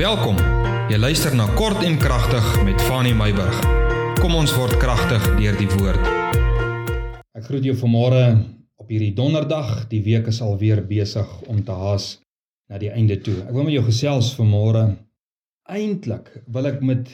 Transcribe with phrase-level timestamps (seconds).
[0.00, 0.38] Welkom.
[0.88, 3.56] Jy luister na Kort en Kragtig met Fanny Meyburg.
[4.16, 6.06] Kom ons word kragtig deur die woord.
[7.36, 8.22] Ek groet jou vanmôre
[8.80, 9.90] op hierdie donderdag.
[9.90, 12.14] Die week is alweer besig om te haas
[12.72, 13.42] na die einde toe.
[13.44, 14.86] Ek wil met jou gesels vanmôre.
[15.68, 17.10] Eintlik wil ek met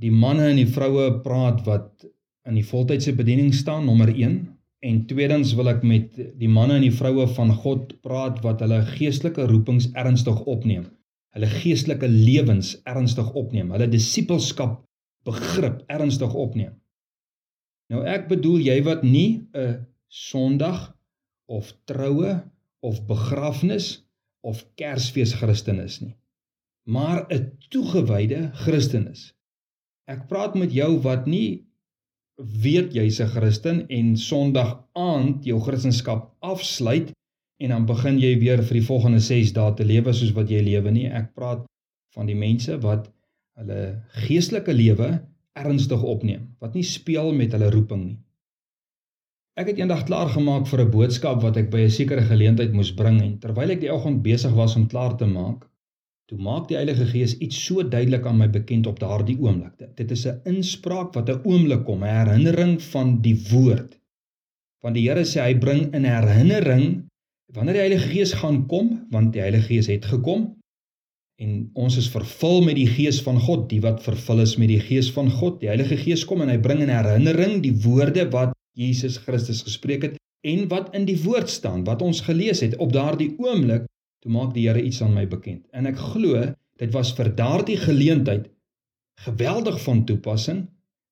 [0.00, 2.06] die manne en die vroue praat wat
[2.48, 4.38] in die voltydse bediening staan, nommer 1.
[4.88, 8.80] En tweedens wil ek met die manne en die vroue van God praat wat hulle
[8.94, 10.88] geestelike roepings ernstig opneem
[11.36, 14.80] hulle geestelike lewens ernstig opneem, hulle disippelskap
[15.26, 16.74] begrip ernstig opneem.
[17.90, 20.96] Nou ek bedoel jy wat nie 'n Sondag
[21.46, 22.42] of troue
[22.82, 24.02] of begrafnis
[24.42, 26.16] of Kersfees Christen is nie,
[26.86, 29.34] maar 'n toegewyde Christen is.
[30.08, 31.66] Ek praat met jou wat nie
[32.36, 37.12] weet jy's 'n Christen en Sondag aand jou Christendom afsluit
[37.60, 40.62] en dan begin jy weer vir die volgende 6 dae te lewe soos wat jy
[40.64, 41.08] lewe nie.
[41.12, 41.66] Ek praat
[42.16, 43.10] van die mense wat
[43.60, 43.80] hulle
[44.24, 45.10] geestelike lewe
[45.60, 48.18] ernstig opneem, wat nie speel met hulle roeping nie.
[49.60, 52.92] Ek het eendag klaar gemaak vir 'n boodskap wat ek by 'n sekere geleentheid moes
[53.00, 55.66] bring en terwyl ek die oggend besig was om klaar te maak,
[56.28, 59.96] toe maak die Heilige Gees iets so duidelik aan my bekend op daardie oomblik.
[59.96, 64.00] Dit is 'n inspraak wat 'n oomblik kom, 'n herinnering van die woord.
[64.80, 67.09] Want die Here sê hy bring in herinnering
[67.52, 70.52] Wanneer die Heilige Gees gaan kom, want die Heilige Gees het gekom
[71.40, 74.80] en ons is vervul met die Gees van God, die wat vervul is met die
[74.80, 75.56] Gees van God.
[75.62, 80.04] Die Heilige Gees kom en hy bring in herinnering die woorde wat Jesus Christus gespreek
[80.04, 83.88] het en wat in die woord staan wat ons gelees het op daardie oomblik
[84.20, 85.64] toe maak die Here iets aan my bekend.
[85.72, 86.44] En ek glo
[86.80, 88.46] dit was vir daardie geleentheid
[89.24, 90.66] geweldig van toepassing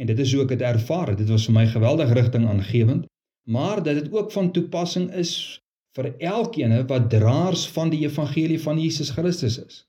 [0.00, 1.14] en dit is hoe ek dit ervaar.
[1.16, 3.06] Dit was vir my geweldig rigting aangewend,
[3.46, 5.60] maar dat dit ook van toepassing is
[5.94, 9.82] vir elkeen wat draers van die evangelie van Jesus Christus is.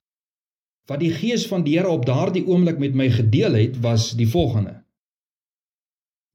[0.86, 4.30] Wat die gees van die Here op daardie oomblik met my gedeel het, was die
[4.30, 4.84] volgende.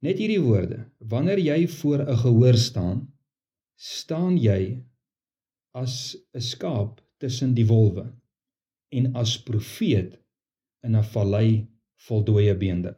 [0.02, 3.12] Net hierdie woorde: Wanneer jy voor 'n gehoor staan,
[3.76, 4.82] staan jy
[5.70, 8.10] as 'n skaap tussen die wolwe
[8.88, 10.18] en as profeet
[10.82, 11.68] in 'n vallei
[12.06, 12.96] vol dooie beende.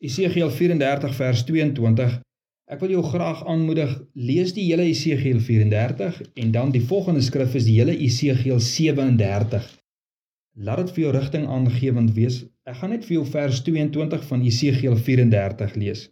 [0.00, 2.20] Esegiel 34 vers 22
[2.70, 7.56] Ek wil jou graag aanmoedig, lees die hele Esegiel 34 en dan die volgende skrif
[7.58, 9.64] is die hele Esegiel 37.
[10.62, 12.44] Laat dit vir jou rigting aangewend wees.
[12.70, 16.04] Ek gaan net vir jou vers 22 van Esegiel 34 lees.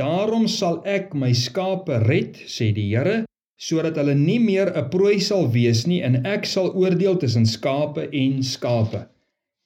[0.00, 3.26] Daarom sal ek my skape red, sê die Here,
[3.60, 8.08] sodat hulle nie meer 'n prooi sal wees nie en ek sal oordeel tussen skape
[8.08, 9.10] en skape.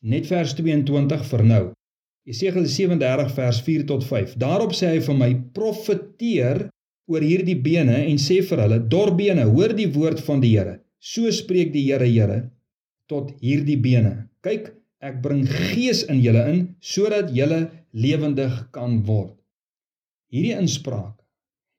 [0.02, 1.64] Net vers 22 vir nou.
[2.26, 4.32] Jesegiel 37 vers 4 tot 5.
[4.42, 6.64] Daarop sê hy vir my: "Profeteer
[7.06, 10.80] oor hierdie bene en sê vir hulle: Dorbene, hoor die woord van die Here.
[10.98, 12.50] So spreek die Here, Here,
[13.06, 14.26] tot hierdie bene.
[14.42, 17.60] Kyk, ek bring gees in julle in sodat julle
[17.92, 19.36] lewendig kan word."
[20.34, 21.22] Hierdie inspraak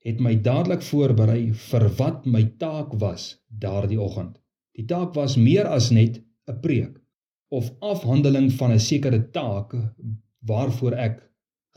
[0.08, 4.40] het my dadelik voorberei vir wat my taak was daardie oggend.
[4.80, 6.96] Die taak was meer as net 'n preek
[7.52, 9.76] of afhandeling van 'n sekere taak
[10.48, 11.20] waarvoor ek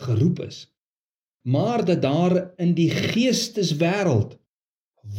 [0.00, 0.64] geroep is.
[1.48, 4.36] Maar dat daar in die geesteswêreld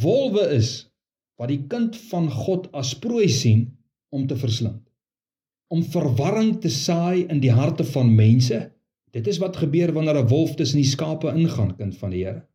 [0.02, 0.92] wolwe is
[1.40, 3.66] wat die kind van God as prooi sien
[4.14, 4.82] om te verslind.
[5.72, 8.60] Om verwarring te saai in die harte van mense.
[9.12, 12.46] Dit is wat gebeur wanneer 'n wolf tussen die skape ingaan, kind van die Here.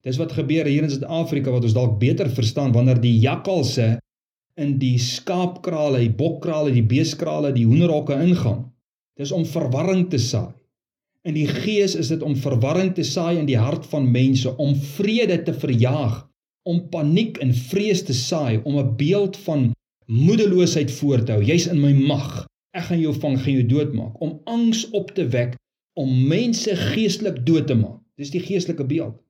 [0.00, 3.98] Dis wat gebeur hier in Suid-Afrika wat ons dalk beter verstaan wanneer die jakkalse
[4.56, 8.69] in die skaapkrale, die bokkrale, die beeskrale, die hoenderhokke ingaan.
[9.20, 10.54] Dis om verwarring te saai.
[11.28, 14.70] In die gees is dit om verwarring te saai in die hart van mense, om
[14.96, 16.22] vrede te verjaag,
[16.64, 19.66] om paniek en vrees te saai, om 'n beeld van
[20.06, 21.42] moedeloosheid voor te hou.
[21.44, 22.46] Jy's in my mag.
[22.72, 25.56] Ek gaan jou vang, gaan jou doodmaak, om angs op te wek,
[26.00, 28.00] om mense geestelik dood te maak.
[28.16, 29.20] Dis die geestelike beeld.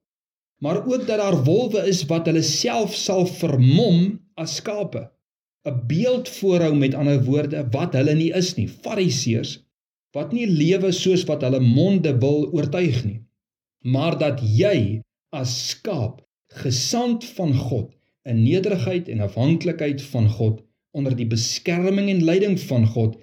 [0.63, 5.11] Maar ook dat daar wolwe is wat hulle self sal vermom as skape.
[5.67, 8.67] 'n Beeld voorhou met ander woorde wat hulle nie is nie.
[8.67, 9.59] Fariseërs
[10.15, 13.19] wat nie lewe soos wat hulle monde wil oortuig nie,
[13.83, 16.19] maar dat jy as skaap
[16.63, 17.91] gesand van God
[18.27, 20.59] in nederigheid en afhanklikheid van God
[20.91, 23.15] onder die beskerming en leiding van God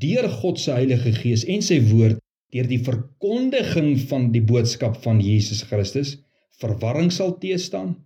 [0.00, 2.22] deur God se Heilige Gees en sy woord
[2.54, 6.14] deur die verkondiging van die boodskap van Jesus Christus
[6.60, 7.96] verwarring sal teestaan,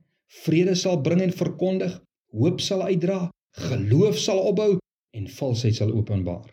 [0.43, 1.93] vrede sal bring en verkondig,
[2.35, 3.29] hoop sal uitdra,
[3.69, 4.73] geloof sal opbou
[5.15, 6.49] en valsheid sal openbaar.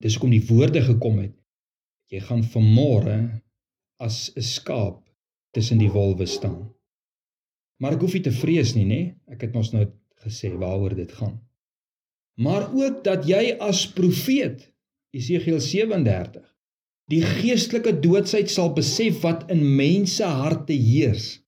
[0.00, 1.36] Dis hoekom die woorde gekom het.
[2.10, 3.18] Jy gaan vanmôre
[4.00, 5.04] as 'n skaap
[5.52, 6.72] tussen die wolwe staan.
[7.80, 9.14] Maar ek hoef nie te vrees nie, nê?
[9.28, 9.86] Ek het mos nou
[10.24, 11.40] gesê waaroor dit gaan.
[12.40, 14.64] maar ook dat jy as profeet
[15.16, 16.44] Esegiel 37
[17.10, 21.40] die geestelike doodsheid sal besef wat in mense harte heers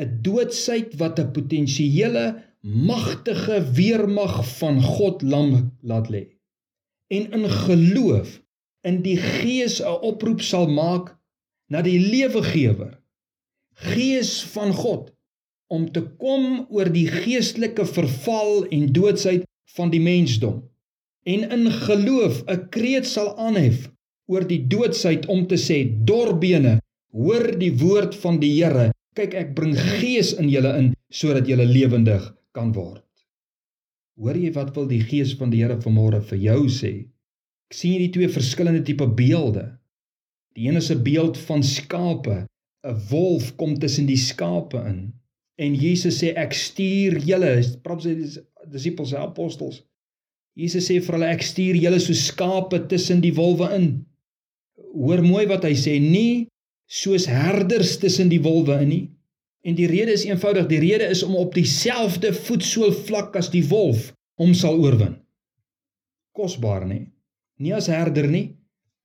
[0.00, 2.24] 'n doodsheid wat 'n potensiële
[2.62, 5.50] magtige weermag van God lam
[5.82, 6.24] laat lê
[7.08, 8.38] en in geloof
[8.88, 11.14] in die gees 'n oproep sal maak
[11.68, 12.98] na die lewegewer
[13.92, 15.12] gees van God
[15.68, 19.44] om te kom oor die geestelike verval en doodsheid
[19.76, 20.62] van die mensdom
[21.24, 23.88] en in geloof 'n kreet sal aanhef
[24.26, 26.78] oor die doodsheid om te sê dorbene
[27.12, 31.66] hoor die woord van die Here kyk ek bring gees in julle in sodat julle
[31.66, 33.02] lewendig kan word.
[34.18, 36.92] Hoor jy wat wil die gees van die Here vanmôre vir jou sê?
[37.70, 39.66] Ek sien hierdie twee verskillende tipe beelde.
[40.58, 42.46] Die een is 'n beeld van skape.
[42.82, 45.12] 'n Wolf kom tussen die skape in.
[45.58, 48.14] En Jesus sê ek stuur julle, praat sy
[48.70, 49.82] disippels, die apostels.
[50.54, 54.06] Jesus sê vir hulle ek stuur julle so skape tussen die wolwe in.
[54.94, 56.48] Hoor mooi wat hy sê, nie
[56.86, 59.04] soos herders tussen die wolwe in nie,
[59.66, 63.64] En die rede is eenvoudig, die rede is om op dieselfde voetsool vlak as die
[63.68, 65.16] wolf hom sal oorwin.
[66.36, 67.00] Kosbaar nê?
[67.58, 68.46] Nie as herder nie,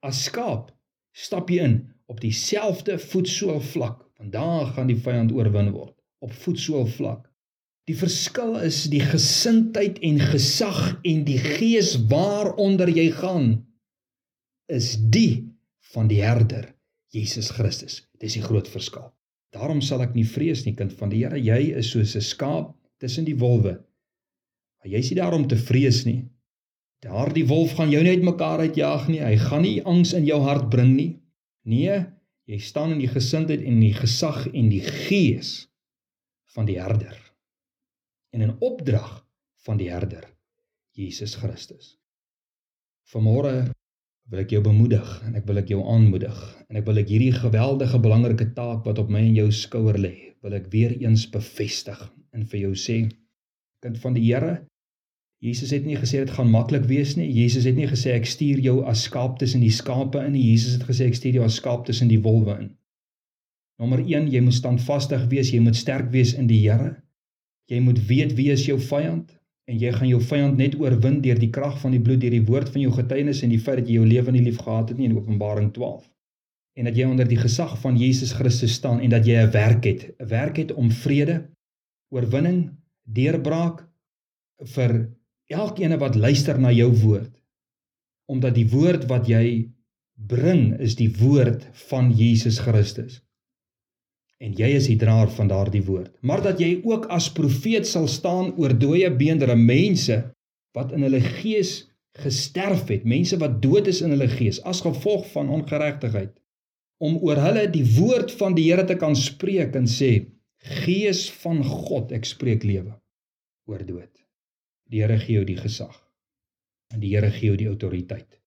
[0.05, 0.69] as skaap
[1.13, 1.75] stap jy in
[2.09, 4.01] op dieselfde voetsool vlak.
[4.17, 7.25] Vandag gaan die vyand oorwin word op voetsool vlak.
[7.89, 13.49] Die verskil is die gesindheid en gesag en die gees waaronder jy gaan
[14.71, 15.43] is die
[15.91, 16.69] van die herder
[17.11, 17.99] Jesus Christus.
[18.23, 19.11] Dis die groot verskil.
[19.53, 21.37] Daarom sal ek nie vrees nie, kind van die Here.
[21.37, 23.77] Jy is soos 'n skaap tussen die wolwe.
[24.79, 26.23] Maar jy is nie daar om te vrees nie.
[27.03, 29.19] Daardie wolf gaan jou net mekaar uitjaag nie.
[29.19, 31.19] Hy gaan nie angs in jou hart bring nie.
[31.65, 32.05] Nee,
[32.47, 35.67] jy staan in die gesindheid en die gesag en die gees
[36.55, 37.17] van die herder.
[38.31, 39.25] En in opdrag
[39.65, 40.25] van die herder
[40.93, 41.97] Jesus Christus.
[43.13, 43.71] Vanmôre
[44.31, 46.37] wil ek jou bemoedig en ek wil ek jou aanmoedig
[46.69, 50.13] en ek wil ek hierdie geweldige belangrike taak wat op my en jou skouer lê,
[50.45, 51.99] wil ek weer eens bevestig
[52.33, 52.97] en vir jou sê,
[53.83, 54.61] kind van die Here,
[55.43, 57.27] Jesus het nie gesê dit gaan maklik wees nie.
[57.35, 60.43] Jesus het nie gesê ek stuur jou as skaap tussen die skape in nie.
[60.53, 62.69] Jesus het gesê ek stuur jou as skaap tussen die wolwe in.
[63.81, 66.93] Nommer 1, jy moet standvastig wees, jy moet sterk wees in die Here.
[67.67, 69.33] Jy moet weet wie is jou vyand
[69.69, 72.45] en jy gaan jou vyand net oorwin deur die krag van die bloed, deur die
[72.47, 74.99] woord van jou getuienis en die feit dat jy jou lewe nie lief gehad het
[74.99, 76.03] nie in Openbaring 12.
[76.79, 79.85] En dat jy onder die gesag van Jesus Christus staan en dat jy 'n werk
[79.85, 81.49] het, 'n werk het om vrede,
[82.09, 82.71] oorwinning,
[83.03, 83.87] deurbraak
[84.75, 85.09] vir
[85.47, 87.31] elkeen wat luister na jou woord.
[88.25, 89.69] Omdat die woord wat jy
[90.15, 93.23] bring is die woord van Jesus Christus
[94.43, 96.11] en jy is die draer van daardie woord.
[96.21, 100.19] Maar dat jy ook as profeet sal staan oor dooie beendere mense
[100.75, 101.83] wat in hulle gees
[102.19, 106.33] gesterf het, mense wat dood is in hulle gees as gevolg van ongeregtigheid,
[107.03, 110.11] om oor hulle die woord van die Here te kan spreek en sê:
[110.83, 112.93] Gees van God, ek spreek lewe
[113.67, 114.11] oor dood.
[114.91, 115.95] Die Here gee jou die gesag.
[116.93, 118.39] En die Here gee jou die autoriteit.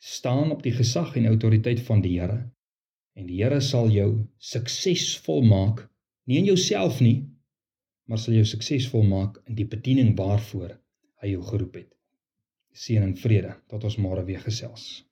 [0.00, 2.40] Staan op die gesag en autoriteit van die Here
[3.14, 5.84] en die Here sal jou suksesvol maak,
[6.26, 7.24] nie in jouself nie,
[8.08, 10.74] maar sal jou suksesvol maak in die bediening waarvoor
[11.22, 11.90] hy jou geroep het.
[12.74, 15.04] Seën en vrede tot ons môre weer gesels.